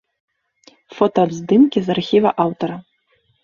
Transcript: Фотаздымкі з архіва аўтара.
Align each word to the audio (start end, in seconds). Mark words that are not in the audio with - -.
Фотаздымкі 0.97 1.79
з 1.89 1.95
архіва 1.97 2.35
аўтара. 2.49 2.83